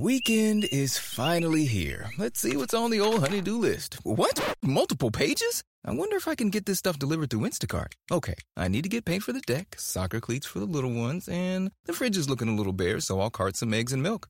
Weekend 0.00 0.64
is 0.70 0.96
finally 0.96 1.64
here. 1.64 2.10
Let's 2.18 2.38
see 2.38 2.56
what's 2.56 2.72
on 2.72 2.92
the 2.92 3.00
old 3.00 3.18
honey-do 3.18 3.58
list. 3.58 3.98
What? 4.04 4.54
Multiple 4.62 5.10
pages? 5.10 5.64
I 5.84 5.90
wonder 5.90 6.14
if 6.14 6.28
I 6.28 6.36
can 6.36 6.50
get 6.50 6.66
this 6.66 6.78
stuff 6.78 7.00
delivered 7.00 7.30
through 7.30 7.40
Instacart. 7.40 7.94
Okay, 8.08 8.36
I 8.56 8.68
need 8.68 8.82
to 8.82 8.88
get 8.88 9.04
paint 9.04 9.24
for 9.24 9.32
the 9.32 9.40
deck, 9.40 9.74
soccer 9.76 10.20
cleats 10.20 10.46
for 10.46 10.60
the 10.60 10.66
little 10.66 10.92
ones, 10.92 11.28
and 11.28 11.72
the 11.86 11.92
fridge 11.92 12.16
is 12.16 12.30
looking 12.30 12.46
a 12.46 12.54
little 12.54 12.72
bare, 12.72 13.00
so 13.00 13.20
I'll 13.20 13.28
cart 13.28 13.56
some 13.56 13.74
eggs 13.74 13.92
and 13.92 14.00
milk. 14.00 14.28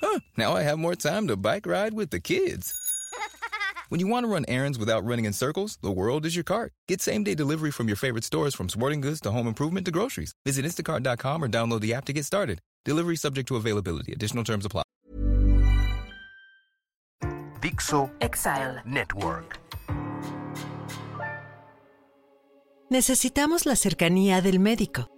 Huh, 0.00 0.20
now 0.36 0.54
I 0.54 0.62
have 0.62 0.78
more 0.78 0.94
time 0.94 1.26
to 1.26 1.36
bike 1.36 1.66
ride 1.66 1.94
with 1.94 2.10
the 2.10 2.20
kids. 2.20 2.72
When 3.88 4.00
you 4.00 4.06
want 4.06 4.24
to 4.24 4.28
run 4.28 4.44
errands 4.48 4.78
without 4.78 5.06
running 5.06 5.24
in 5.24 5.32
circles, 5.32 5.78
the 5.80 5.90
world 5.90 6.26
is 6.26 6.36
your 6.36 6.44
cart. 6.44 6.74
Get 6.88 7.00
same 7.00 7.24
day 7.24 7.34
delivery 7.34 7.70
from 7.70 7.86
your 7.88 7.96
favorite 7.96 8.22
stores 8.22 8.54
from 8.54 8.68
sporting 8.68 9.00
goods 9.00 9.18
to 9.22 9.30
home 9.30 9.48
improvement 9.48 9.86
to 9.86 9.90
groceries. 9.90 10.34
Visit 10.44 10.66
instacart.com 10.66 11.42
or 11.42 11.48
download 11.48 11.80
the 11.80 11.94
app 11.94 12.04
to 12.04 12.12
get 12.12 12.26
started. 12.26 12.60
Delivery 12.84 13.16
subject 13.16 13.48
to 13.48 13.56
availability. 13.56 14.12
Additional 14.12 14.44
terms 14.44 14.66
apply. 14.66 14.82
Dixo 17.60 18.10
Exile. 18.20 18.82
Network. 18.84 19.58
Necesitamos 22.88 23.66
la 23.66 23.74
cercanía 23.74 24.40
del 24.40 24.60
médico. 24.60 25.10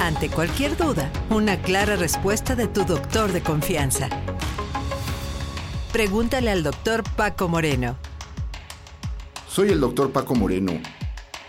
Ante 0.00 0.28
cualquier 0.28 0.76
duda, 0.76 1.10
una 1.30 1.60
clara 1.62 1.94
respuesta 1.94 2.56
de 2.56 2.66
tu 2.66 2.84
doctor 2.84 3.32
de 3.32 3.40
confianza. 3.40 4.08
Pregúntale 5.92 6.50
al 6.50 6.62
doctor 6.62 7.04
Paco 7.16 7.48
Moreno. 7.48 7.96
Soy 9.48 9.70
el 9.70 9.80
doctor 9.80 10.12
Paco 10.12 10.34
Moreno 10.34 10.72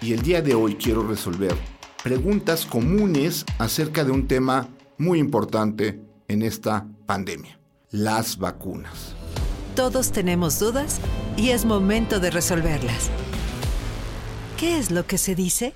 y 0.01 0.13
el 0.13 0.21
día 0.21 0.41
de 0.41 0.53
hoy 0.53 0.75
quiero 0.75 1.01
resolver 1.07 1.55
preguntas 2.03 2.65
comunes 2.65 3.45
acerca 3.57 4.03
de 4.03 4.11
un 4.11 4.27
tema 4.27 4.69
muy 4.97 5.19
importante 5.19 5.99
en 6.27 6.43
esta 6.43 6.87
pandemia, 7.05 7.58
las 7.91 8.37
vacunas. 8.37 9.15
Todos 9.75 10.11
tenemos 10.11 10.59
dudas 10.59 10.99
y 11.37 11.49
es 11.49 11.65
momento 11.65 12.19
de 12.19 12.29
resolverlas. 12.29 13.09
¿Qué 14.57 14.77
es 14.77 14.91
lo 14.91 15.05
que 15.05 15.17
se 15.17 15.35
dice? 15.35 15.73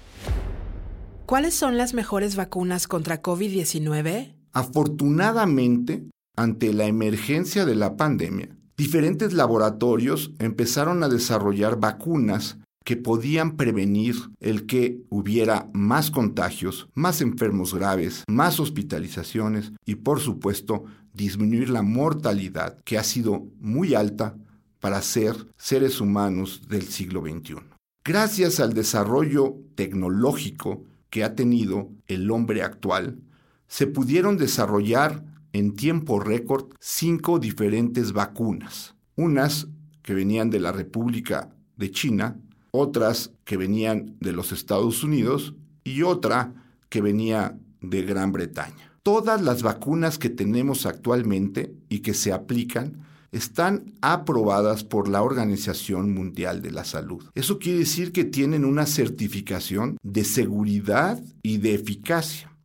¿Cuáles 1.25 1.55
son 1.55 1.77
las 1.77 1.93
mejores 1.93 2.35
vacunas 2.35 2.87
contra 2.87 3.21
COVID-19? 3.21 4.35
Afortunadamente, 4.51 6.03
ante 6.35 6.73
la 6.73 6.85
emergencia 6.85 7.65
de 7.65 7.75
la 7.75 7.95
pandemia, 7.95 8.55
diferentes 8.77 9.33
laboratorios 9.33 10.33
empezaron 10.37 11.01
a 11.03 11.09
desarrollar 11.09 11.79
vacunas 11.79 12.57
que 12.83 12.97
podían 12.97 13.55
prevenir 13.55 14.15
el 14.39 14.65
que 14.65 15.01
hubiera 15.09 15.69
más 15.73 16.11
contagios, 16.11 16.89
más 16.93 17.21
enfermos 17.21 17.73
graves, 17.73 18.23
más 18.27 18.59
hospitalizaciones 18.59 19.71
y 19.85 19.95
por 19.95 20.19
supuesto 20.19 20.83
disminuir 21.13 21.69
la 21.69 21.81
mortalidad 21.81 22.79
que 22.83 22.97
ha 22.97 23.03
sido 23.03 23.47
muy 23.59 23.93
alta 23.93 24.35
para 24.79 25.01
ser 25.01 25.35
seres 25.55 26.01
humanos 26.01 26.63
del 26.67 26.83
siglo 26.83 27.21
XXI. 27.21 27.55
Gracias 28.03 28.59
al 28.59 28.73
desarrollo 28.73 29.55
tecnológico 29.75 30.83
que 31.09 31.23
ha 31.23 31.35
tenido 31.35 31.91
el 32.07 32.29
hombre 32.31 32.63
actual, 32.63 33.19
se 33.67 33.87
pudieron 33.87 34.35
desarrollar 34.35 35.23
en 35.53 35.75
tiempo 35.75 36.19
récord 36.19 36.73
cinco 36.79 37.39
diferentes 37.39 38.11
vacunas. 38.11 38.95
Unas 39.15 39.67
que 40.01 40.13
venían 40.13 40.49
de 40.49 40.59
la 40.59 40.71
República 40.71 41.49
de 41.77 41.91
China, 41.91 42.39
otras 42.75 43.31
que 43.45 43.55
venían 43.55 44.17
de 44.19 44.31
los 44.31 44.51
Estados 44.51 45.03
Unidos 45.03 45.53
y 45.83 46.01
otra 46.01 46.53
que 46.89 47.01
venía 47.01 47.57
de 47.81 48.01
Gran 48.01 48.31
Bretaña. 48.31 48.91
Todas 49.03 49.41
las 49.41 49.61
vacunas 49.61 50.17
que 50.17 50.29
tenemos 50.29 50.85
actualmente 50.85 51.75
y 51.87 51.99
que 51.99 52.15
se 52.15 52.33
aplican 52.33 53.05
están 53.31 53.93
aprobadas 54.01 54.83
por 54.83 55.07
la 55.07 55.21
Organización 55.21 56.13
Mundial 56.13 56.61
de 56.61 56.71
la 56.71 56.83
Salud. 56.83 57.23
Eso 57.35 57.59
quiere 57.59 57.79
decir 57.79 58.11
que 58.11 58.23
tienen 58.23 58.65
una 58.65 58.85
certificación 58.85 59.97
de 60.01 60.23
seguridad 60.23 61.21
y 61.43 61.57
de 61.57 61.75
eficacia. 61.75 62.55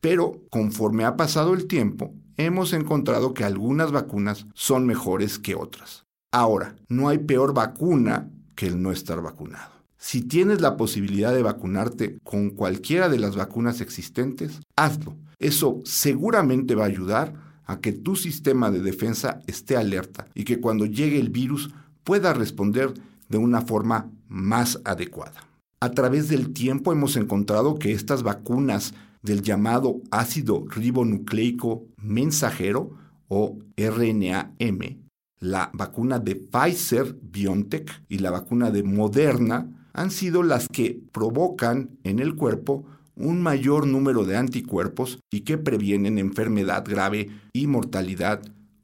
Pero 0.00 0.42
conforme 0.50 1.04
ha 1.04 1.16
pasado 1.16 1.54
el 1.54 1.66
tiempo, 1.66 2.14
hemos 2.36 2.72
encontrado 2.74 3.32
que 3.32 3.44
algunas 3.44 3.90
vacunas 3.90 4.46
son 4.54 4.86
mejores 4.86 5.38
que 5.38 5.54
otras. 5.54 6.04
Ahora, 6.30 6.76
no 6.88 7.08
hay 7.08 7.18
peor 7.18 7.54
vacuna 7.54 8.30
que 8.56 8.66
el 8.66 8.82
no 8.82 8.90
estar 8.90 9.22
vacunado. 9.22 9.70
Si 9.98 10.22
tienes 10.22 10.60
la 10.60 10.76
posibilidad 10.76 11.32
de 11.32 11.42
vacunarte 11.42 12.18
con 12.22 12.50
cualquiera 12.50 13.08
de 13.08 13.18
las 13.18 13.36
vacunas 13.36 13.80
existentes, 13.80 14.60
hazlo. 14.76 15.16
Eso 15.38 15.80
seguramente 15.84 16.74
va 16.74 16.84
a 16.84 16.88
ayudar 16.88 17.34
a 17.64 17.80
que 17.80 17.92
tu 17.92 18.16
sistema 18.16 18.70
de 18.70 18.80
defensa 18.80 19.40
esté 19.46 19.76
alerta 19.76 20.28
y 20.34 20.44
que 20.44 20.60
cuando 20.60 20.86
llegue 20.86 21.18
el 21.18 21.30
virus 21.30 21.70
pueda 22.04 22.32
responder 22.32 22.94
de 23.28 23.38
una 23.38 23.62
forma 23.62 24.10
más 24.28 24.80
adecuada. 24.84 25.48
A 25.80 25.90
través 25.90 26.28
del 26.28 26.52
tiempo 26.52 26.92
hemos 26.92 27.16
encontrado 27.16 27.78
que 27.78 27.92
estas 27.92 28.22
vacunas 28.22 28.94
del 29.22 29.42
llamado 29.42 30.00
ácido 30.10 30.64
ribonucleico 30.68 31.84
mensajero 31.96 32.96
o 33.28 33.58
RNAM, 33.76 35.05
la 35.38 35.70
vacuna 35.74 36.18
de 36.18 36.36
Pfizer 36.36 37.16
BioNTech 37.20 38.04
y 38.08 38.18
la 38.18 38.30
vacuna 38.30 38.70
de 38.70 38.82
Moderna 38.82 39.88
han 39.92 40.10
sido 40.10 40.42
las 40.42 40.68
que 40.68 41.00
provocan 41.12 41.98
en 42.04 42.18
el 42.18 42.36
cuerpo 42.36 42.84
un 43.14 43.42
mayor 43.42 43.86
número 43.86 44.24
de 44.24 44.36
anticuerpos 44.36 45.18
y 45.30 45.40
que 45.40 45.56
previenen 45.56 46.18
enfermedad 46.18 46.84
grave 46.86 47.30
y 47.52 47.66
mortalidad 47.66 48.42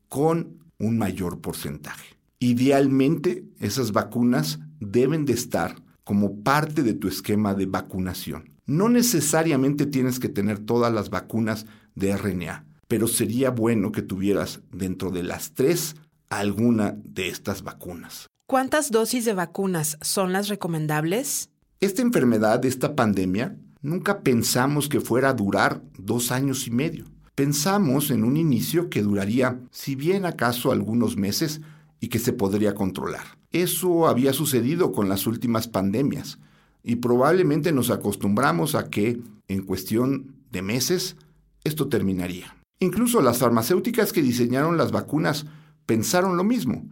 con 0.08 0.58
un 0.78 0.98
mayor 0.98 1.40
porcentaje. 1.40 2.16
Idealmente, 2.38 3.44
esas 3.60 3.92
vacunas 3.92 4.58
deben 4.80 5.26
de 5.26 5.34
estar 5.34 5.76
como 6.02 6.42
parte 6.42 6.82
de 6.82 6.94
tu 6.94 7.08
esquema 7.08 7.54
de 7.54 7.66
vacunación. 7.66 8.50
No 8.66 8.88
necesariamente 8.88 9.86
tienes 9.86 10.18
que 10.18 10.28
tener 10.28 10.58
todas 10.58 10.92
las 10.92 11.10
vacunas 11.10 11.66
de 11.94 12.16
RNA, 12.16 12.64
pero 12.88 13.06
sería 13.06 13.50
bueno 13.50 13.92
que 13.92 14.02
tuvieras 14.02 14.60
dentro 14.72 15.10
de 15.10 15.22
las 15.22 15.52
tres 15.52 15.94
alguna 16.38 16.96
de 17.04 17.28
estas 17.28 17.62
vacunas. 17.62 18.26
¿Cuántas 18.46 18.90
dosis 18.90 19.24
de 19.24 19.34
vacunas 19.34 19.98
son 20.02 20.32
las 20.32 20.48
recomendables? 20.48 21.50
Esta 21.80 22.02
enfermedad, 22.02 22.64
esta 22.64 22.94
pandemia, 22.94 23.56
nunca 23.80 24.20
pensamos 24.20 24.88
que 24.88 25.00
fuera 25.00 25.30
a 25.30 25.34
durar 25.34 25.82
dos 25.98 26.30
años 26.30 26.66
y 26.66 26.70
medio. 26.70 27.06
Pensamos 27.34 28.10
en 28.10 28.24
un 28.24 28.36
inicio 28.36 28.90
que 28.90 29.02
duraría, 29.02 29.58
si 29.70 29.94
bien 29.94 30.26
acaso 30.26 30.70
algunos 30.70 31.16
meses, 31.16 31.60
y 31.98 32.08
que 32.08 32.18
se 32.18 32.32
podría 32.32 32.74
controlar. 32.74 33.38
Eso 33.52 34.06
había 34.06 34.32
sucedido 34.32 34.92
con 34.92 35.08
las 35.08 35.26
últimas 35.26 35.66
pandemias, 35.68 36.38
y 36.82 36.96
probablemente 36.96 37.72
nos 37.72 37.90
acostumbramos 37.90 38.74
a 38.74 38.90
que, 38.90 39.20
en 39.48 39.62
cuestión 39.62 40.34
de 40.50 40.62
meses, 40.62 41.16
esto 41.64 41.88
terminaría. 41.88 42.56
Incluso 42.80 43.22
las 43.22 43.38
farmacéuticas 43.38 44.12
que 44.12 44.22
diseñaron 44.22 44.76
las 44.76 44.90
vacunas 44.90 45.46
pensaron 45.86 46.36
lo 46.36 46.44
mismo. 46.44 46.88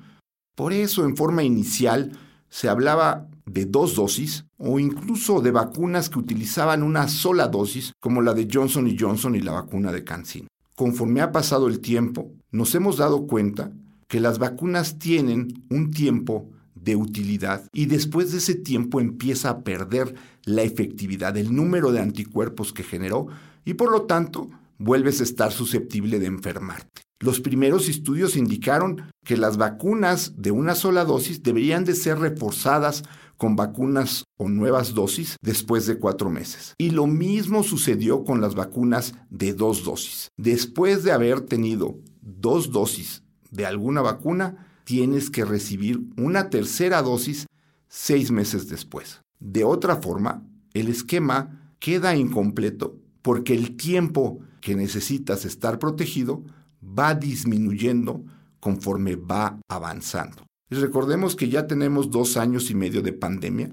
Por 0.54 0.72
eso, 0.72 1.04
en 1.04 1.16
forma 1.16 1.42
inicial, 1.42 2.12
se 2.48 2.68
hablaba 2.68 3.28
de 3.46 3.64
dos 3.64 3.96
dosis 3.96 4.44
o 4.58 4.78
incluso 4.78 5.40
de 5.40 5.50
vacunas 5.50 6.08
que 6.10 6.18
utilizaban 6.18 6.82
una 6.82 7.08
sola 7.08 7.48
dosis, 7.48 7.92
como 8.00 8.22
la 8.22 8.34
de 8.34 8.48
Johnson 8.50 8.94
Johnson 8.98 9.34
y 9.34 9.40
la 9.40 9.52
vacuna 9.52 9.92
de 9.92 10.04
CanSino. 10.04 10.48
Conforme 10.76 11.20
ha 11.20 11.32
pasado 11.32 11.68
el 11.68 11.80
tiempo, 11.80 12.32
nos 12.50 12.74
hemos 12.74 12.96
dado 12.96 13.26
cuenta 13.26 13.72
que 14.08 14.20
las 14.20 14.38
vacunas 14.38 14.98
tienen 14.98 15.64
un 15.70 15.90
tiempo 15.90 16.50
de 16.74 16.96
utilidad 16.96 17.64
y 17.72 17.86
después 17.86 18.32
de 18.32 18.38
ese 18.38 18.54
tiempo 18.54 19.00
empieza 19.00 19.50
a 19.50 19.60
perder 19.60 20.14
la 20.44 20.62
efectividad, 20.62 21.36
el 21.36 21.54
número 21.54 21.92
de 21.92 22.00
anticuerpos 22.00 22.72
que 22.72 22.82
generó 22.82 23.26
y 23.64 23.74
por 23.74 23.92
lo 23.92 24.02
tanto 24.02 24.50
vuelves 24.78 25.20
a 25.20 25.24
estar 25.24 25.52
susceptible 25.52 26.18
de 26.18 26.26
enfermarte. 26.26 27.02
Los 27.22 27.40
primeros 27.40 27.90
estudios 27.90 28.34
indicaron 28.34 29.02
que 29.24 29.36
las 29.36 29.58
vacunas 29.58 30.32
de 30.38 30.52
una 30.52 30.74
sola 30.74 31.04
dosis 31.04 31.42
deberían 31.42 31.84
de 31.84 31.94
ser 31.94 32.18
reforzadas 32.18 33.02
con 33.36 33.56
vacunas 33.56 34.24
o 34.38 34.48
nuevas 34.48 34.94
dosis 34.94 35.36
después 35.42 35.86
de 35.86 35.98
cuatro 35.98 36.30
meses. 36.30 36.74
Y 36.78 36.90
lo 36.90 37.06
mismo 37.06 37.62
sucedió 37.62 38.24
con 38.24 38.40
las 38.40 38.54
vacunas 38.54 39.14
de 39.28 39.52
dos 39.52 39.84
dosis. 39.84 40.28
Después 40.38 41.04
de 41.04 41.12
haber 41.12 41.42
tenido 41.42 41.98
dos 42.22 42.72
dosis 42.72 43.22
de 43.50 43.66
alguna 43.66 44.00
vacuna, 44.00 44.66
tienes 44.84 45.28
que 45.28 45.44
recibir 45.44 46.00
una 46.16 46.48
tercera 46.48 47.02
dosis 47.02 47.46
seis 47.86 48.30
meses 48.30 48.66
después. 48.68 49.20
De 49.40 49.64
otra 49.64 49.96
forma, 49.96 50.42
el 50.72 50.88
esquema 50.88 51.74
queda 51.80 52.16
incompleto 52.16 52.96
porque 53.20 53.54
el 53.54 53.76
tiempo 53.76 54.40
que 54.62 54.74
necesitas 54.74 55.44
estar 55.44 55.78
protegido 55.78 56.44
va 56.82 57.14
disminuyendo 57.14 58.24
conforme 58.58 59.16
va 59.16 59.58
avanzando. 59.68 60.44
Recordemos 60.70 61.34
que 61.34 61.48
ya 61.48 61.66
tenemos 61.66 62.10
dos 62.10 62.36
años 62.36 62.70
y 62.70 62.74
medio 62.74 63.02
de 63.02 63.12
pandemia 63.12 63.70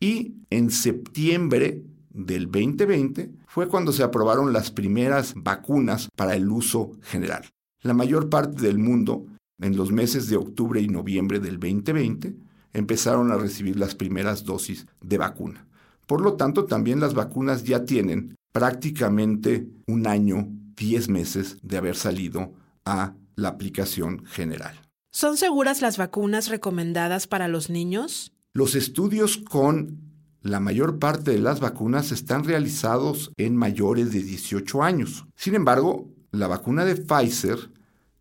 y 0.00 0.36
en 0.50 0.70
septiembre 0.70 1.84
del 2.10 2.46
2020 2.46 3.30
fue 3.46 3.68
cuando 3.68 3.92
se 3.92 4.02
aprobaron 4.02 4.52
las 4.52 4.70
primeras 4.70 5.34
vacunas 5.36 6.08
para 6.16 6.34
el 6.34 6.48
uso 6.50 6.92
general. 7.02 7.44
La 7.82 7.94
mayor 7.94 8.28
parte 8.28 8.62
del 8.62 8.78
mundo, 8.78 9.26
en 9.60 9.76
los 9.76 9.92
meses 9.92 10.28
de 10.28 10.36
octubre 10.36 10.80
y 10.80 10.88
noviembre 10.88 11.40
del 11.40 11.58
2020, 11.58 12.34
empezaron 12.72 13.30
a 13.32 13.36
recibir 13.36 13.76
las 13.76 13.94
primeras 13.94 14.44
dosis 14.44 14.86
de 15.00 15.18
vacuna. 15.18 15.66
Por 16.06 16.20
lo 16.20 16.34
tanto, 16.34 16.64
también 16.64 17.00
las 17.00 17.14
vacunas 17.14 17.64
ya 17.64 17.84
tienen 17.84 18.34
prácticamente 18.52 19.68
un 19.86 20.06
año, 20.06 20.48
10 20.76 21.08
meses 21.08 21.58
de 21.62 21.76
haber 21.76 21.96
salido 21.96 22.52
a 22.84 23.14
la 23.36 23.48
aplicación 23.48 24.24
general. 24.26 24.80
¿Son 25.10 25.36
seguras 25.36 25.82
las 25.82 25.98
vacunas 25.98 26.48
recomendadas 26.48 27.26
para 27.26 27.48
los 27.48 27.70
niños? 27.70 28.32
Los 28.54 28.74
estudios 28.74 29.36
con 29.36 30.00
la 30.40 30.58
mayor 30.58 30.98
parte 30.98 31.30
de 31.30 31.38
las 31.38 31.60
vacunas 31.60 32.12
están 32.12 32.44
realizados 32.44 33.32
en 33.36 33.56
mayores 33.56 34.12
de 34.12 34.22
18 34.22 34.82
años. 34.82 35.26
Sin 35.36 35.54
embargo, 35.54 36.08
la 36.30 36.48
vacuna 36.48 36.84
de 36.84 36.96
Pfizer 36.96 37.70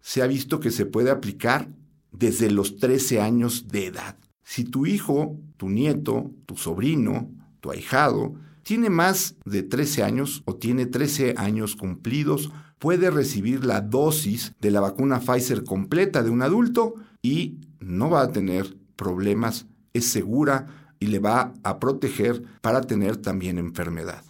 se 0.02 0.22
ha 0.22 0.28
visto 0.28 0.60
que 0.60 0.72
se 0.72 0.86
puede 0.86 1.12
aplicar 1.12 1.70
desde 2.12 2.52
los 2.52 2.78
13 2.78 3.22
años 3.22 3.68
de 3.70 3.88
edad. 3.88 4.18
Si 4.44 4.66
tu 4.66 4.86
hijo, 4.86 5.40
tu 5.58 5.70
nieto, 5.70 6.32
tu 6.46 6.58
sobrino, 6.58 7.32
tu 7.62 7.72
ahijado 7.72 8.36
tiene 8.64 8.90
más 8.90 9.36
de 9.46 9.64
13 9.64 10.04
años 10.04 10.44
o 10.46 10.56
tiene 10.56 10.86
13 10.86 11.36
años 11.38 11.76
cumplidos, 11.76 12.52
puede 12.80 13.12
recibir 13.12 13.66
la 13.66 13.82
dosis 13.82 14.54
de 14.60 14.72
la 14.72 14.82
vacuna 14.82 15.20
Pfizer 15.20 15.64
completa 15.64 16.24
de 16.24 16.30
un 16.30 16.42
adulto 16.42 16.96
y 17.22 17.60
no 17.80 18.10
va 18.10 18.22
a 18.22 18.32
tener 18.32 18.76
problemas, 18.96 19.68
es 19.94 20.06
segura 20.08 20.68
y 21.00 21.08
le 21.08 21.20
va 21.20 21.54
a 21.64 21.80
proteger 21.80 22.44
para 22.62 22.82
tener 22.82 23.18
también 23.18 23.58
enfermedad. 23.58 24.24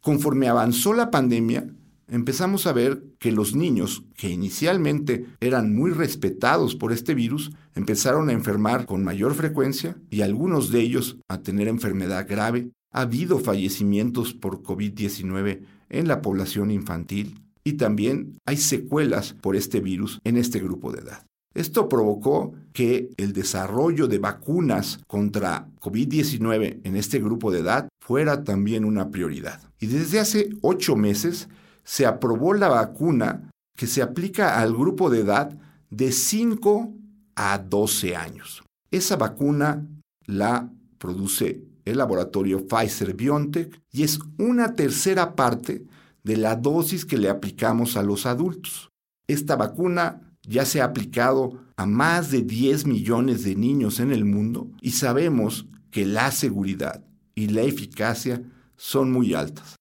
Conforme 0.00 0.48
avanzó 0.48 0.94
la 0.94 1.10
pandemia, 1.10 1.66
empezamos 2.08 2.66
a 2.66 2.72
ver 2.72 3.04
que 3.18 3.32
los 3.32 3.54
niños, 3.54 4.04
que 4.16 4.30
inicialmente 4.30 5.26
eran 5.40 5.74
muy 5.74 5.90
respetados 5.90 6.74
por 6.76 6.92
este 6.92 7.14
virus, 7.14 7.52
empezaron 7.74 8.28
a 8.28 8.32
enfermar 8.32 8.86
con 8.86 9.04
mayor 9.04 9.34
frecuencia 9.34 9.96
y 10.10 10.22
algunos 10.22 10.70
de 10.70 10.80
ellos 10.80 11.18
a 11.28 11.42
tener 11.42 11.68
enfermedad 11.68 12.26
grave 12.28 12.70
ha 12.92 13.02
habido 13.02 13.38
fallecimientos 13.38 14.34
por 14.34 14.62
COVID-19 14.62 15.60
en 15.88 16.08
la 16.08 16.22
población 16.22 16.70
infantil 16.70 17.42
y 17.64 17.74
también 17.74 18.38
hay 18.46 18.56
secuelas 18.56 19.34
por 19.34 19.56
este 19.56 19.80
virus 19.80 20.20
en 20.24 20.36
este 20.36 20.58
grupo 20.60 20.92
de 20.92 21.00
edad. 21.00 21.24
Esto 21.54 21.88
provocó 21.88 22.54
que 22.72 23.10
el 23.16 23.32
desarrollo 23.32 24.06
de 24.06 24.18
vacunas 24.18 25.00
contra 25.06 25.68
COVID-19 25.80 26.80
en 26.84 26.96
este 26.96 27.18
grupo 27.18 27.50
de 27.50 27.60
edad 27.60 27.88
fuera 28.00 28.44
también 28.44 28.84
una 28.84 29.10
prioridad. 29.10 29.60
Y 29.80 29.86
desde 29.86 30.20
hace 30.20 30.50
ocho 30.60 30.94
meses 30.94 31.48
se 31.84 32.06
aprobó 32.06 32.54
la 32.54 32.68
vacuna 32.68 33.50
que 33.76 33.86
se 33.86 34.02
aplica 34.02 34.60
al 34.60 34.72
grupo 34.72 35.10
de 35.10 35.20
edad 35.20 35.58
de 35.90 36.12
5 36.12 36.92
a 37.34 37.58
12 37.58 38.16
años. 38.16 38.62
Esa 38.90 39.16
vacuna 39.16 39.86
la 40.26 40.70
produce 40.98 41.67
el 41.88 41.98
laboratorio 41.98 42.66
Pfizer 42.66 43.14
BioNTech 43.14 43.80
y 43.90 44.02
es 44.02 44.18
una 44.38 44.74
tercera 44.74 45.34
parte 45.34 45.84
de 46.22 46.36
la 46.36 46.56
dosis 46.56 47.04
que 47.04 47.18
le 47.18 47.28
aplicamos 47.30 47.96
a 47.96 48.02
los 48.02 48.26
adultos. 48.26 48.90
Esta 49.26 49.56
vacuna 49.56 50.36
ya 50.46 50.64
se 50.64 50.80
ha 50.80 50.84
aplicado 50.84 51.60
a 51.76 51.86
más 51.86 52.30
de 52.30 52.42
10 52.42 52.86
millones 52.86 53.44
de 53.44 53.54
niños 53.54 54.00
en 54.00 54.12
el 54.12 54.24
mundo 54.24 54.70
y 54.80 54.92
sabemos 54.92 55.66
que 55.90 56.04
la 56.04 56.30
seguridad 56.30 57.04
y 57.34 57.48
la 57.48 57.62
eficacia 57.62 58.42
son 58.76 59.10
muy 59.10 59.34
altas. 59.34 59.76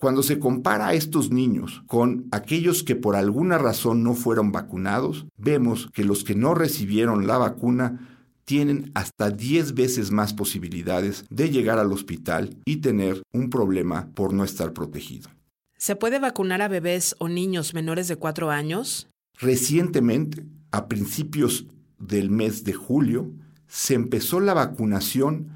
Cuando 0.00 0.22
se 0.22 0.38
compara 0.38 0.88
a 0.88 0.94
estos 0.94 1.32
niños 1.32 1.82
con 1.88 2.28
aquellos 2.30 2.84
que 2.84 2.94
por 2.94 3.16
alguna 3.16 3.58
razón 3.58 4.04
no 4.04 4.14
fueron 4.14 4.52
vacunados, 4.52 5.26
vemos 5.36 5.90
que 5.92 6.04
los 6.04 6.22
que 6.22 6.36
no 6.36 6.54
recibieron 6.54 7.26
la 7.26 7.38
vacuna 7.38 8.17
tienen 8.48 8.90
hasta 8.94 9.30
10 9.30 9.74
veces 9.74 10.10
más 10.10 10.32
posibilidades 10.32 11.26
de 11.28 11.50
llegar 11.50 11.78
al 11.78 11.92
hospital 11.92 12.56
y 12.64 12.78
tener 12.78 13.22
un 13.30 13.50
problema 13.50 14.08
por 14.14 14.32
no 14.32 14.42
estar 14.42 14.72
protegido. 14.72 15.28
¿Se 15.76 15.96
puede 15.96 16.18
vacunar 16.18 16.62
a 16.62 16.68
bebés 16.68 17.14
o 17.18 17.28
niños 17.28 17.74
menores 17.74 18.08
de 18.08 18.16
4 18.16 18.50
años? 18.50 19.06
Recientemente, 19.38 20.46
a 20.70 20.88
principios 20.88 21.66
del 21.98 22.30
mes 22.30 22.64
de 22.64 22.72
julio, 22.72 23.30
se 23.66 23.92
empezó 23.92 24.40
la 24.40 24.54
vacunación 24.54 25.50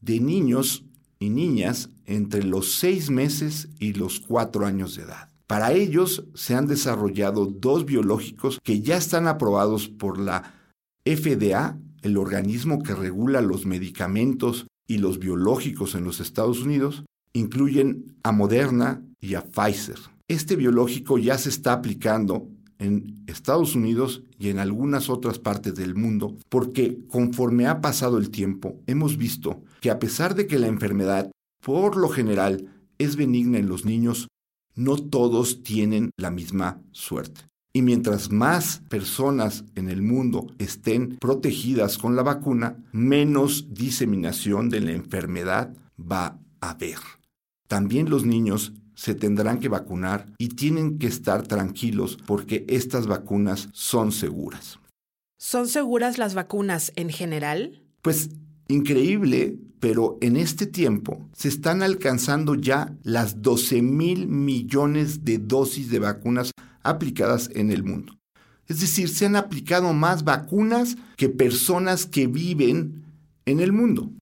de 0.00 0.18
niños 0.18 0.86
y 1.18 1.28
niñas 1.28 1.90
entre 2.06 2.44
los 2.44 2.72
6 2.76 3.10
meses 3.10 3.68
y 3.78 3.92
los 3.92 4.20
4 4.20 4.64
años 4.64 4.96
de 4.96 5.02
edad. 5.02 5.28
Para 5.46 5.72
ellos 5.72 6.24
se 6.32 6.54
han 6.54 6.66
desarrollado 6.66 7.44
dos 7.44 7.84
biológicos 7.84 8.58
que 8.62 8.80
ya 8.80 8.96
están 8.96 9.28
aprobados 9.28 9.88
por 9.88 10.18
la 10.18 10.54
FDA 11.04 11.76
el 12.08 12.16
organismo 12.16 12.82
que 12.82 12.94
regula 12.94 13.40
los 13.40 13.66
medicamentos 13.66 14.66
y 14.86 14.98
los 14.98 15.18
biológicos 15.18 15.94
en 15.94 16.04
los 16.04 16.20
Estados 16.20 16.62
Unidos, 16.62 17.04
incluyen 17.32 18.16
a 18.22 18.32
Moderna 18.32 19.02
y 19.20 19.34
a 19.34 19.44
Pfizer. 19.44 19.98
Este 20.28 20.56
biológico 20.56 21.18
ya 21.18 21.38
se 21.38 21.50
está 21.50 21.72
aplicando 21.72 22.48
en 22.78 23.22
Estados 23.26 23.74
Unidos 23.74 24.22
y 24.38 24.48
en 24.48 24.58
algunas 24.58 25.10
otras 25.10 25.38
partes 25.38 25.74
del 25.74 25.94
mundo, 25.94 26.36
porque 26.48 26.98
conforme 27.08 27.66
ha 27.66 27.80
pasado 27.80 28.18
el 28.18 28.30
tiempo, 28.30 28.80
hemos 28.86 29.16
visto 29.16 29.62
que 29.80 29.90
a 29.90 29.98
pesar 29.98 30.34
de 30.34 30.46
que 30.46 30.58
la 30.58 30.68
enfermedad, 30.68 31.30
por 31.62 31.96
lo 31.96 32.08
general, 32.08 32.68
es 32.98 33.16
benigna 33.16 33.58
en 33.58 33.68
los 33.68 33.84
niños, 33.84 34.28
no 34.74 34.96
todos 34.96 35.62
tienen 35.62 36.10
la 36.16 36.30
misma 36.30 36.80
suerte. 36.92 37.42
Y 37.72 37.82
mientras 37.82 38.30
más 38.30 38.82
personas 38.88 39.64
en 39.74 39.88
el 39.88 40.02
mundo 40.02 40.46
estén 40.58 41.16
protegidas 41.18 41.98
con 41.98 42.16
la 42.16 42.22
vacuna, 42.22 42.76
menos 42.92 43.74
diseminación 43.74 44.70
de 44.70 44.80
la 44.80 44.92
enfermedad 44.92 45.74
va 45.98 46.38
a 46.60 46.70
haber. 46.70 46.98
También 47.68 48.08
los 48.08 48.24
niños 48.24 48.72
se 48.94 49.14
tendrán 49.14 49.60
que 49.60 49.68
vacunar 49.68 50.26
y 50.38 50.48
tienen 50.48 50.98
que 50.98 51.06
estar 51.06 51.46
tranquilos 51.46 52.18
porque 52.26 52.64
estas 52.68 53.06
vacunas 53.06 53.68
son 53.72 54.10
seguras. 54.10 54.80
¿Son 55.38 55.68
seguras 55.68 56.18
las 56.18 56.34
vacunas 56.34 56.92
en 56.96 57.10
general? 57.10 57.84
Pues 58.02 58.30
increíble, 58.66 59.56
pero 59.78 60.18
en 60.20 60.36
este 60.36 60.66
tiempo 60.66 61.28
se 61.32 61.46
están 61.46 61.82
alcanzando 61.82 62.56
ya 62.56 62.92
las 63.04 63.40
12 63.40 63.82
mil 63.82 64.26
millones 64.26 65.24
de 65.24 65.38
dosis 65.38 65.90
de 65.90 66.00
vacunas 66.00 66.50
aplicadas 66.88 67.50
en 67.54 67.70
el 67.70 67.84
mundo. 67.84 68.18
Es 68.66 68.80
decir, 68.80 69.08
se 69.08 69.26
han 69.26 69.36
aplicado 69.36 69.92
más 69.94 70.24
vacunas 70.24 70.96
que 71.16 71.28
personas 71.28 72.04
que 72.06 72.26
viven 72.26 73.04
en 73.46 73.60
el 73.60 73.72
mundo. 73.72 74.12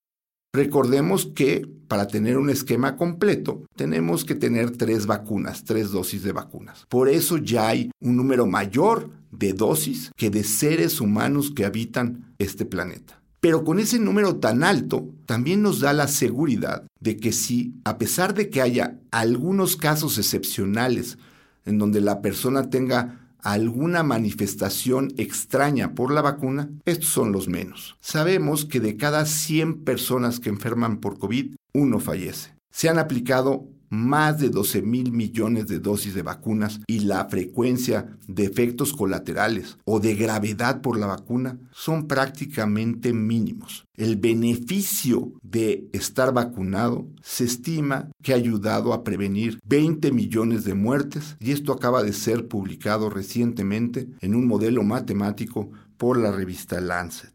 Recordemos 0.52 1.26
que 1.26 1.68
para 1.88 2.06
tener 2.06 2.38
un 2.38 2.49
esquema 2.49 2.96
completo 2.96 3.64
tenemos 3.76 4.25
que 4.25 4.35
tener 4.35 4.70
tres 4.70 5.06
vacunas, 5.06 5.64
tres 5.64 5.90
dosis 5.90 6.23
de 6.23 6.32
vacunas. 6.32 6.87
Por 6.88 7.08
eso 7.08 7.37
ya 7.37 7.68
hay 7.68 7.90
un 8.00 8.16
número 8.16 8.46
mayor 8.46 9.11
de 9.30 9.52
dosis 9.52 10.11
que 10.16 10.30
de 10.30 10.44
seres 10.44 11.00
humanos 11.00 11.52
que 11.54 11.64
habitan 11.64 12.35
este 12.38 12.64
planeta. 12.64 13.20
Pero 13.40 13.64
con 13.64 13.78
ese 13.78 13.99
número 13.99 14.37
tan 14.37 14.64
alto, 14.64 15.08
también 15.26 15.62
nos 15.62 15.80
da 15.80 15.92
la 15.92 16.08
seguridad 16.08 16.85
de 17.00 17.16
que 17.16 17.32
si, 17.32 17.75
a 17.85 17.99
pesar 17.99 18.35
de 18.35 18.49
que 18.49 18.62
haya 18.62 18.99
algunos 19.11 19.76
casos 19.76 20.18
excepcionales 20.18 21.18
en 21.66 21.78
donde 21.78 22.00
la 22.00 22.23
persona 22.23 22.70
tenga 22.70 23.20
alguna 23.40 24.02
manifestación 24.02 25.12
extraña 25.18 25.94
por 25.94 26.12
la 26.12 26.23
vacuna, 26.23 26.70
estos 26.85 27.11
son 27.11 27.30
los 27.30 27.49
menos. 27.49 27.96
Sabemos 28.00 28.64
que 28.64 28.80
de 28.80 28.96
cada 28.96 29.25
100 29.26 29.85
personas 29.85 30.40
que 30.40 30.49
enferman 30.49 30.99
por 30.99 31.18
COVID, 31.18 31.54
uno 31.75 32.00
fallece. 32.00 32.56
Se 32.70 32.88
han 32.88 32.99
aplicado 32.99 33.68
más 33.88 34.38
de 34.38 34.49
12 34.49 34.83
mil 34.83 35.12
millones 35.12 35.66
de 35.66 35.78
dosis 35.78 36.14
de 36.14 36.23
vacunas 36.23 36.81
y 36.87 37.00
la 37.00 37.26
frecuencia 37.26 38.16
de 38.26 38.45
efectos 38.45 38.93
colaterales 38.93 39.78
o 39.85 40.00
de 40.00 40.14
gravedad 40.14 40.81
por 40.81 40.99
la 40.99 41.07
vacuna 41.07 41.59
son 41.73 42.07
prácticamente 42.07 43.12
mínimos. 43.12 43.85
El 43.95 44.16
beneficio 44.16 45.33
de 45.43 45.88
estar 45.93 46.33
vacunado 46.33 47.09
se 47.23 47.45
estima 47.45 48.11
que 48.23 48.33
ha 48.33 48.37
ayudado 48.37 48.93
a 48.93 49.05
prevenir 49.05 49.59
20 49.64 50.12
millones 50.12 50.64
de 50.64 50.75
muertes 50.75 51.37
y 51.40 51.52
esto 51.52 51.73
acaba 51.73 52.02
de 52.02 52.12
ser 52.12 52.49
publicado 52.49 53.11
recientemente 53.11 54.09
en 54.21 54.35
un 54.35 54.47
modelo 54.47 54.83
matemático 54.83 55.71
por 55.97 56.19
la 56.19 56.31
revista 56.31 56.81
Lancet. 56.81 57.33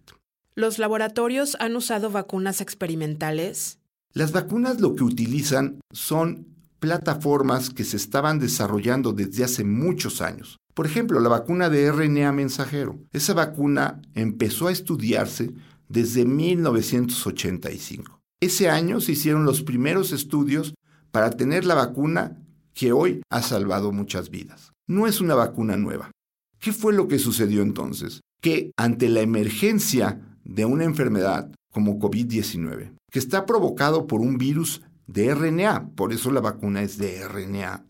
¿Los 0.53 0.79
laboratorios 0.79 1.55
han 1.59 1.75
usado 1.75 2.11
vacunas 2.11 2.61
experimentales? 2.61 3.80
Las 4.13 4.33
vacunas 4.33 4.81
lo 4.81 4.95
que 4.95 5.03
utilizan 5.03 5.79
son 5.91 6.47
plataformas 6.79 7.69
que 7.69 7.85
se 7.85 7.95
estaban 7.95 8.39
desarrollando 8.39 9.13
desde 9.13 9.43
hace 9.45 9.63
muchos 9.63 10.21
años. 10.21 10.57
Por 10.73 10.85
ejemplo, 10.85 11.19
la 11.19 11.29
vacuna 11.29 11.69
de 11.69 11.91
RNA 11.91 12.31
mensajero. 12.31 12.99
Esa 13.13 13.33
vacuna 13.33 14.01
empezó 14.13 14.67
a 14.67 14.71
estudiarse 14.71 15.53
desde 15.87 16.25
1985. 16.25 18.19
Ese 18.41 18.69
año 18.69 18.99
se 18.99 19.13
hicieron 19.13 19.45
los 19.45 19.61
primeros 19.61 20.11
estudios 20.11 20.73
para 21.11 21.29
tener 21.29 21.65
la 21.65 21.75
vacuna 21.75 22.37
que 22.73 22.91
hoy 22.91 23.21
ha 23.29 23.41
salvado 23.41 23.91
muchas 23.91 24.29
vidas. 24.29 24.71
No 24.87 25.07
es 25.07 25.21
una 25.21 25.35
vacuna 25.35 25.77
nueva. 25.77 26.11
¿Qué 26.59 26.73
fue 26.73 26.93
lo 26.93 27.07
que 27.07 27.19
sucedió 27.19 27.61
entonces? 27.61 28.21
Que 28.41 28.71
ante 28.75 29.07
la 29.09 29.21
emergencia 29.21 30.19
de 30.43 30.65
una 30.65 30.83
enfermedad 30.83 31.51
como 31.71 31.99
COVID-19, 31.99 32.91
que 33.09 33.19
está 33.19 33.45
provocado 33.45 34.07
por 34.07 34.21
un 34.21 34.37
virus 34.37 34.81
de 35.07 35.33
RNA, 35.33 35.91
por 35.95 36.13
eso 36.13 36.31
la 36.31 36.41
vacuna 36.41 36.81
es 36.81 36.97
de 36.97 37.27
RNA, 37.27 37.85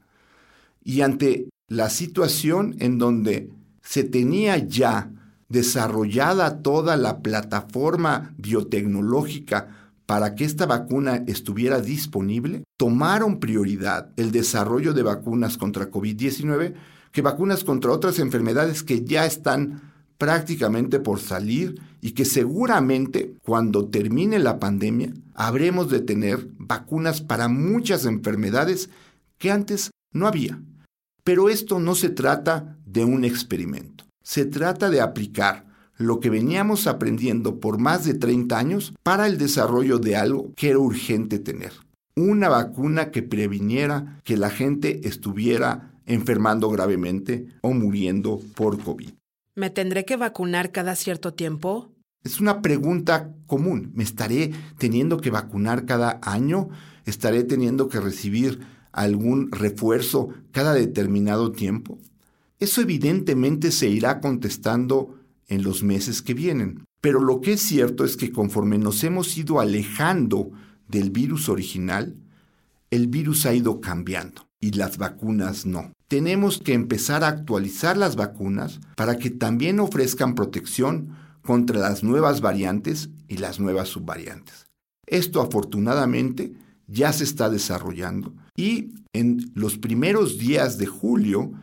y 0.83 1.01
ante 1.01 1.50
la 1.67 1.89
situación 1.89 2.75
en 2.79 2.97
donde 2.97 3.50
se 3.81 4.03
tenía 4.03 4.57
ya 4.57 5.11
desarrollada 5.50 6.61
toda 6.61 6.95
la 6.95 7.21
plataforma 7.21 8.33
biotecnológica 8.38 9.91
para 10.05 10.35
que 10.35 10.45
esta 10.45 10.65
vacuna 10.65 11.23
estuviera 11.27 11.79
disponible, 11.79 12.63
tomaron 12.77 13.39
prioridad 13.39 14.11
el 14.17 14.31
desarrollo 14.31 14.93
de 14.93 15.03
vacunas 15.03 15.57
contra 15.57 15.89
COVID-19 15.89 16.73
que 17.11 17.21
vacunas 17.21 17.63
contra 17.63 17.91
otras 17.91 18.19
enfermedades 18.19 18.83
que 18.83 19.03
ya 19.03 19.25
están 19.25 19.90
prácticamente 20.22 21.00
por 21.00 21.20
salir 21.20 21.82
y 22.00 22.12
que 22.12 22.25
seguramente 22.25 23.34
cuando 23.42 23.88
termine 23.90 24.38
la 24.38 24.60
pandemia 24.60 25.16
habremos 25.34 25.90
de 25.90 26.00
tener 26.00 26.48
vacunas 26.60 27.22
para 27.22 27.48
muchas 27.48 28.06
enfermedades 28.06 28.92
que 29.40 29.50
antes 29.50 29.90
no 30.13 30.28
había. 30.28 30.62
Pero 31.24 31.50
esto 31.50 31.80
no 31.80 31.96
se 31.96 32.10
trata 32.10 32.78
de 32.86 33.04
un 33.04 33.25
experimento. 33.25 34.04
Se 34.24 34.46
trata 34.46 34.92
de 34.92 35.01
aplicar 35.01 35.66
lo 35.98 36.20
que 36.20 36.30
veníamos 36.30 36.86
aprendiendo 36.86 37.60
por 37.60 37.80
más 37.80 38.06
de 38.06 38.13
30 38.13 38.60
años 38.60 38.94
para 39.01 39.25
el 39.25 39.40
desarrollo 39.40 39.98
de 39.98 40.18
algo 40.18 40.54
que 40.56 40.70
era 40.70 40.78
urgente 40.78 41.40
tener. 41.40 41.72
Una 42.16 42.48
vacuna 42.48 43.10
que 43.10 43.24
previniera 43.24 44.20
que 44.24 44.38
la 44.38 44.51
gente 44.51 45.08
estuviera 45.08 45.94
enfermando 46.06 46.70
gravemente 46.70 47.48
o 47.62 47.74
muriendo 47.74 48.40
por 48.54 48.78
COVID. 48.84 49.10
¿Me 49.53 49.70
tendré 49.70 50.05
que 50.05 50.15
vacunar 50.15 50.72
cada 50.72 50.96
cierto 50.96 51.34
tiempo? 51.34 51.91
Es 52.24 52.39
una 52.39 52.62
pregunta 52.62 53.34
común. 53.48 53.91
¿Me 53.93 54.03
estaré 54.03 54.51
teniendo 54.77 55.20
que 55.20 55.29
vacunar 55.29 55.86
cada 55.86 56.20
año? 56.22 56.70
¿Estaré 57.05 57.43
teniendo 57.43 57.89
que 57.89 58.00
recibir 58.00 58.62
algún 58.93 59.51
refuerzo 59.51 60.29
cada 60.51 60.74
determinado 60.74 61.51
tiempo? 61.51 62.00
Eso 62.60 62.79
evidentemente 62.79 63.72
se 63.72 63.89
irá 63.89 64.22
contestando 64.22 65.20
en 65.48 65.63
los 65.63 65.84
meses 65.84 66.22
que 66.22 66.34
vienen. 66.34 66.86
Pero 67.01 67.20
lo 67.20 67.41
que 67.41 67.53
es 67.53 67.62
cierto 67.62 68.05
es 68.05 68.15
que 68.15 68.31
conforme 68.31 68.77
nos 68.77 69.03
hemos 69.03 69.38
ido 69.38 69.60
alejando 69.60 70.51
del 70.88 71.10
virus 71.10 71.50
original, 71.50 72.15
el 72.89 73.08
virus 73.08 73.46
ha 73.46 73.53
ido 73.53 73.81
cambiando 73.81 74.48
y 74.62 74.72
las 74.72 74.98
vacunas 74.98 75.65
no. 75.65 75.91
Tenemos 76.12 76.58
que 76.58 76.74
empezar 76.74 77.24
a 77.24 77.30
actualizar 77.30 77.96
las 77.96 78.18
vacunas 78.18 78.82
para 78.98 79.18
que 79.18 79.30
también 79.30 79.80
ofrezcan 79.80 80.36
protección 80.36 81.15
contra 81.41 81.80
las 81.80 82.03
nuevas 82.03 82.41
variantes 82.41 83.12
y 83.30 83.38
las 83.38 83.62
nuevas 83.62 83.88
subvariantes. 83.88 84.65
Esto 85.06 85.39
afortunadamente 85.39 86.51
ya 86.86 87.13
se 87.13 87.24
está 87.24 87.50
desarrollando 87.50 88.34
y 88.58 88.91
en 89.13 89.53
los 89.56 89.77
primeros 89.77 90.38
días 90.38 90.77
de 90.77 90.86
julio 90.86 91.53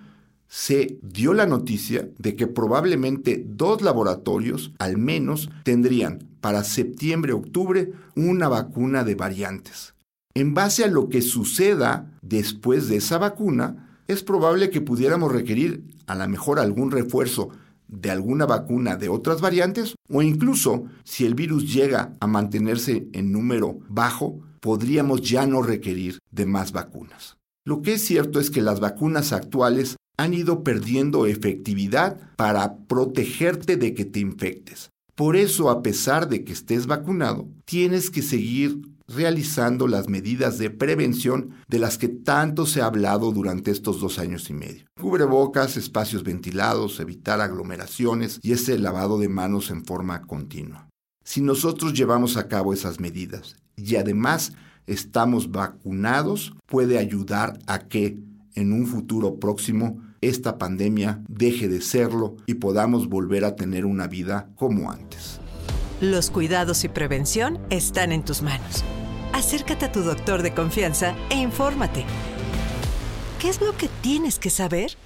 se 0.46 0.98
dio 1.02 1.34
la 1.34 1.44
noticia 1.44 2.08
de 2.16 2.34
que 2.34 2.46
probablemente 2.46 3.44
dos 3.46 3.82
laboratorios 3.82 4.72
al 4.78 4.96
menos 4.96 5.50
tendrían 5.62 6.26
para 6.40 6.64
septiembre-octubre 6.64 7.92
una 8.16 8.48
vacuna 8.48 9.04
de 9.04 9.14
variantes. 9.14 9.94
En 10.32 10.54
base 10.54 10.84
a 10.84 10.88
lo 10.88 11.10
que 11.10 11.20
suceda 11.20 12.18
después 12.22 12.88
de 12.88 12.96
esa 12.96 13.18
vacuna, 13.18 13.84
es 14.08 14.24
probable 14.24 14.70
que 14.70 14.80
pudiéramos 14.80 15.30
requerir 15.30 15.84
a 16.06 16.14
lo 16.14 16.26
mejor 16.28 16.58
algún 16.58 16.90
refuerzo 16.90 17.50
de 17.86 18.10
alguna 18.10 18.46
vacuna 18.46 18.96
de 18.96 19.08
otras 19.08 19.40
variantes 19.40 19.94
o 20.08 20.22
incluso 20.22 20.86
si 21.04 21.24
el 21.24 21.34
virus 21.34 21.72
llega 21.72 22.14
a 22.18 22.26
mantenerse 22.26 23.08
en 23.12 23.32
número 23.32 23.78
bajo, 23.88 24.40
podríamos 24.60 25.22
ya 25.22 25.46
no 25.46 25.62
requerir 25.62 26.18
de 26.30 26.46
más 26.46 26.72
vacunas. 26.72 27.36
Lo 27.64 27.82
que 27.82 27.94
es 27.94 28.04
cierto 28.04 28.40
es 28.40 28.50
que 28.50 28.62
las 28.62 28.80
vacunas 28.80 29.32
actuales 29.32 29.96
han 30.16 30.34
ido 30.34 30.64
perdiendo 30.64 31.26
efectividad 31.26 32.18
para 32.36 32.78
protegerte 32.86 33.76
de 33.76 33.94
que 33.94 34.04
te 34.04 34.20
infectes. 34.20 34.90
Por 35.14 35.36
eso, 35.36 35.68
a 35.68 35.82
pesar 35.82 36.28
de 36.28 36.44
que 36.44 36.52
estés 36.52 36.86
vacunado, 36.86 37.48
tienes 37.64 38.10
que 38.10 38.22
seguir 38.22 38.80
realizando 39.08 39.88
las 39.88 40.08
medidas 40.08 40.58
de 40.58 40.70
prevención 40.70 41.50
de 41.66 41.78
las 41.78 41.98
que 41.98 42.08
tanto 42.08 42.66
se 42.66 42.82
ha 42.82 42.86
hablado 42.86 43.32
durante 43.32 43.70
estos 43.70 44.00
dos 44.00 44.18
años 44.18 44.50
y 44.50 44.54
medio. 44.54 44.84
Cubrebocas, 45.00 45.76
espacios 45.76 46.22
ventilados, 46.22 47.00
evitar 47.00 47.40
aglomeraciones 47.40 48.38
y 48.42 48.52
ese 48.52 48.78
lavado 48.78 49.18
de 49.18 49.28
manos 49.28 49.70
en 49.70 49.84
forma 49.84 50.22
continua. 50.22 50.88
Si 51.24 51.40
nosotros 51.40 51.94
llevamos 51.94 52.36
a 52.36 52.48
cabo 52.48 52.72
esas 52.72 53.00
medidas 53.00 53.56
y 53.76 53.96
además 53.96 54.52
estamos 54.86 55.50
vacunados, 55.50 56.54
puede 56.66 56.98
ayudar 56.98 57.58
a 57.66 57.80
que 57.80 58.18
en 58.54 58.72
un 58.72 58.86
futuro 58.86 59.38
próximo 59.38 60.02
esta 60.20 60.58
pandemia 60.58 61.22
deje 61.28 61.68
de 61.68 61.80
serlo 61.80 62.36
y 62.46 62.54
podamos 62.54 63.08
volver 63.08 63.44
a 63.44 63.56
tener 63.56 63.84
una 63.84 64.06
vida 64.06 64.50
como 64.56 64.90
antes. 64.90 65.40
Los 66.00 66.30
cuidados 66.30 66.84
y 66.84 66.88
prevención 66.88 67.58
están 67.70 68.12
en 68.12 68.24
tus 68.24 68.42
manos. 68.42 68.84
Acércate 69.38 69.84
a 69.84 69.92
tu 69.92 70.02
doctor 70.02 70.42
de 70.42 70.52
confianza 70.52 71.14
e 71.30 71.36
infórmate. 71.36 72.04
¿Qué 73.38 73.48
es 73.48 73.60
lo 73.60 73.76
que 73.76 73.88
tienes 74.00 74.36
que 74.40 74.50
saber? 74.50 74.96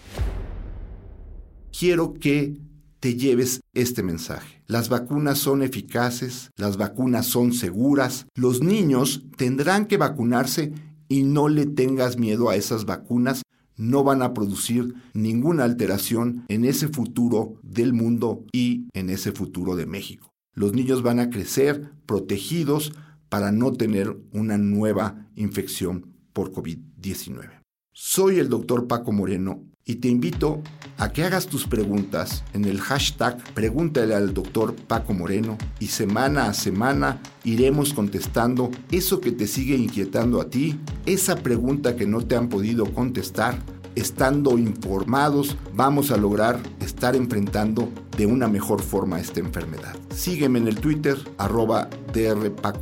Quiero 1.78 2.14
que 2.14 2.56
te 2.98 3.14
lleves 3.14 3.60
este 3.74 4.02
mensaje. 4.02 4.62
Las 4.66 4.88
vacunas 4.88 5.38
son 5.38 5.62
eficaces, 5.62 6.50
las 6.56 6.78
vacunas 6.78 7.26
son 7.26 7.52
seguras, 7.52 8.24
los 8.34 8.62
niños 8.62 9.22
tendrán 9.36 9.84
que 9.84 9.98
vacunarse 9.98 10.72
y 11.08 11.24
no 11.24 11.50
le 11.50 11.66
tengas 11.66 12.16
miedo 12.16 12.48
a 12.48 12.56
esas 12.56 12.86
vacunas 12.86 13.42
no 13.76 14.02
van 14.02 14.22
a 14.22 14.32
producir 14.32 14.94
ninguna 15.12 15.64
alteración 15.64 16.46
en 16.48 16.64
ese 16.64 16.88
futuro 16.88 17.56
del 17.62 17.92
mundo 17.92 18.46
y 18.50 18.86
en 18.94 19.10
ese 19.10 19.32
futuro 19.32 19.76
de 19.76 19.84
México. 19.84 20.30
Los 20.54 20.72
niños 20.72 21.02
van 21.02 21.18
a 21.18 21.28
crecer 21.28 21.92
protegidos 22.06 22.92
para 23.32 23.50
no 23.50 23.72
tener 23.72 24.14
una 24.32 24.58
nueva 24.58 25.26
infección 25.36 26.12
por 26.34 26.52
COVID-19. 26.52 27.62
Soy 27.90 28.38
el 28.38 28.50
doctor 28.50 28.86
Paco 28.86 29.10
Moreno 29.10 29.64
y 29.86 29.94
te 29.94 30.08
invito 30.08 30.60
a 30.98 31.14
que 31.14 31.24
hagas 31.24 31.46
tus 31.46 31.66
preguntas 31.66 32.44
en 32.52 32.66
el 32.66 32.78
hashtag 32.78 33.42
Pregúntale 33.54 34.14
al 34.14 34.34
doctor 34.34 34.76
Paco 34.76 35.14
Moreno 35.14 35.56
y 35.80 35.86
semana 35.86 36.44
a 36.44 36.52
semana 36.52 37.22
iremos 37.42 37.94
contestando 37.94 38.70
eso 38.90 39.18
que 39.22 39.32
te 39.32 39.46
sigue 39.46 39.76
inquietando 39.76 40.38
a 40.38 40.50
ti, 40.50 40.78
esa 41.06 41.36
pregunta 41.36 41.96
que 41.96 42.06
no 42.06 42.20
te 42.20 42.36
han 42.36 42.50
podido 42.50 42.92
contestar. 42.92 43.58
Estando 43.94 44.56
informados 44.56 45.56
vamos 45.74 46.10
a 46.10 46.16
lograr 46.16 46.58
estar 46.80 47.14
enfrentando 47.14 47.90
de 48.16 48.26
una 48.26 48.48
mejor 48.48 48.80
forma 48.82 49.20
esta 49.20 49.40
enfermedad. 49.40 49.94
Sígueme 50.14 50.58
en 50.58 50.68
el 50.68 50.76
Twitter 50.76 51.16
arroba 51.36 51.88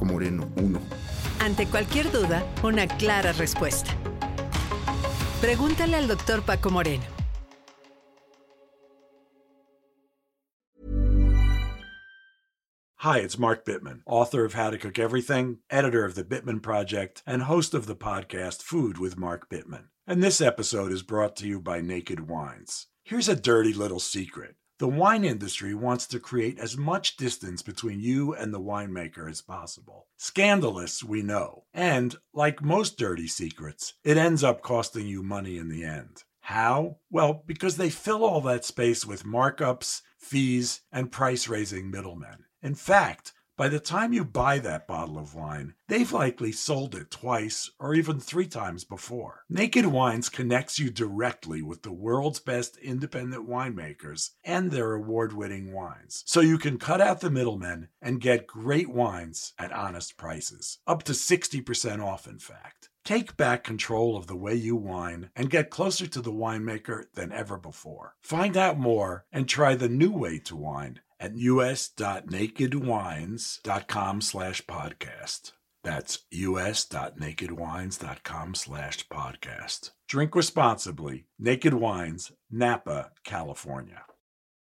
Moreno 0.02 0.48
1. 0.56 0.78
Ante 1.40 1.66
cualquier 1.66 2.12
duda, 2.12 2.44
una 2.62 2.86
clara 2.86 3.32
respuesta. 3.32 3.90
Pregúntale 5.40 5.96
al 5.96 6.06
doctor 6.06 6.42
Paco 6.42 6.70
Moreno. 6.70 7.19
Hi, 13.02 13.20
it's 13.20 13.38
Mark 13.38 13.64
Bittman, 13.64 14.02
author 14.04 14.44
of 14.44 14.52
How 14.52 14.68
to 14.68 14.76
Cook 14.76 14.98
Everything, 14.98 15.60
editor 15.70 16.04
of 16.04 16.14
The 16.14 16.22
Bittman 16.22 16.62
Project, 16.62 17.22
and 17.26 17.44
host 17.44 17.72
of 17.72 17.86
the 17.86 17.96
podcast 17.96 18.60
Food 18.60 18.98
with 18.98 19.16
Mark 19.16 19.48
Bittman. 19.48 19.84
And 20.06 20.22
this 20.22 20.42
episode 20.42 20.92
is 20.92 21.00
brought 21.00 21.34
to 21.36 21.48
you 21.48 21.60
by 21.62 21.80
Naked 21.80 22.28
Wines. 22.28 22.88
Here's 23.02 23.30
a 23.30 23.34
dirty 23.34 23.72
little 23.72 24.00
secret. 24.00 24.56
The 24.80 24.86
wine 24.86 25.24
industry 25.24 25.72
wants 25.72 26.06
to 26.08 26.20
create 26.20 26.58
as 26.58 26.76
much 26.76 27.16
distance 27.16 27.62
between 27.62 28.00
you 28.00 28.34
and 28.34 28.52
the 28.52 28.60
winemaker 28.60 29.30
as 29.30 29.40
possible. 29.40 30.08
Scandalous, 30.18 31.02
we 31.02 31.22
know. 31.22 31.64
And, 31.72 32.14
like 32.34 32.62
most 32.62 32.98
dirty 32.98 33.28
secrets, 33.28 33.94
it 34.04 34.18
ends 34.18 34.44
up 34.44 34.60
costing 34.60 35.06
you 35.06 35.22
money 35.22 35.56
in 35.56 35.70
the 35.70 35.84
end. 35.84 36.24
How? 36.40 36.98
Well, 37.10 37.44
because 37.46 37.78
they 37.78 37.88
fill 37.88 38.22
all 38.24 38.42
that 38.42 38.66
space 38.66 39.06
with 39.06 39.24
markups, 39.24 40.02
fees, 40.18 40.82
and 40.92 41.10
price 41.10 41.48
raising 41.48 41.90
middlemen. 41.90 42.44
In 42.62 42.74
fact, 42.74 43.32
by 43.56 43.68
the 43.68 43.80
time 43.80 44.12
you 44.12 44.24
buy 44.24 44.58
that 44.58 44.86
bottle 44.86 45.18
of 45.18 45.34
wine, 45.34 45.74
they've 45.88 46.12
likely 46.12 46.52
sold 46.52 46.94
it 46.94 47.10
twice 47.10 47.70
or 47.78 47.94
even 47.94 48.20
three 48.20 48.46
times 48.46 48.84
before. 48.84 49.44
Naked 49.48 49.86
Wines 49.86 50.28
connects 50.28 50.78
you 50.78 50.90
directly 50.90 51.62
with 51.62 51.82
the 51.82 51.92
world's 51.92 52.40
best 52.40 52.76
independent 52.78 53.48
winemakers 53.48 54.30
and 54.44 54.70
their 54.70 54.92
award 54.92 55.32
winning 55.32 55.72
wines. 55.72 56.22
So 56.26 56.40
you 56.40 56.58
can 56.58 56.78
cut 56.78 57.00
out 57.00 57.20
the 57.20 57.30
middlemen 57.30 57.88
and 58.00 58.20
get 58.20 58.46
great 58.46 58.88
wines 58.88 59.52
at 59.58 59.72
honest 59.72 60.16
prices, 60.16 60.78
up 60.86 61.02
to 61.04 61.12
60% 61.12 62.02
off, 62.02 62.26
in 62.26 62.38
fact. 62.38 62.89
Take 63.04 63.36
back 63.36 63.64
control 63.64 64.16
of 64.16 64.26
the 64.26 64.36
way 64.36 64.54
you 64.54 64.76
wine 64.76 65.30
and 65.34 65.50
get 65.50 65.70
closer 65.70 66.06
to 66.06 66.20
the 66.20 66.32
winemaker 66.32 67.04
than 67.14 67.32
ever 67.32 67.56
before. 67.56 68.14
Find 68.20 68.56
out 68.56 68.78
more 68.78 69.24
and 69.32 69.48
try 69.48 69.74
the 69.74 69.88
new 69.88 70.12
way 70.12 70.38
to 70.40 70.54
wine 70.56 71.00
at 71.18 71.32
us.nakedwines.com 71.32 74.20
slash 74.20 74.62
podcast. 74.66 75.52
That's 75.82 76.18
us.nakedwines.com 76.32 78.54
slash 78.54 79.08
podcast. 79.08 79.90
Drink 80.08 80.34
responsibly. 80.34 81.26
Naked 81.38 81.72
Wines, 81.74 82.32
Napa, 82.50 83.12
California. 83.24 84.02